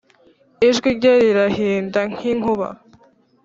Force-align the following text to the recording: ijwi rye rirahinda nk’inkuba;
ijwi 0.67 0.89
rye 0.97 1.13
rirahinda 1.21 1.99
nk’inkuba; 2.11 2.67